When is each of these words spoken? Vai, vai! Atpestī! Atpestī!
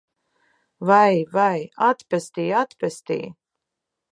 Vai, 0.91 1.11
vai! 1.35 1.59
Atpestī! 1.91 2.47
Atpestī! 2.63 3.19